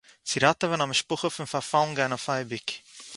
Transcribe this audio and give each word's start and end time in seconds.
צו 0.27 0.37
ראַטעווען 0.43 0.81
אַ 0.83 0.91
משפּחה 0.93 1.27
פון 1.35 1.47
פאַרפאַלן 1.53 1.95
גיין 1.97 2.13
אויף 2.13 2.25
אייביג 2.33 2.67